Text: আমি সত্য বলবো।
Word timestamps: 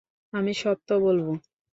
আমি 0.33 0.53
সত্য 0.53 0.89
বলবো। 0.99 1.31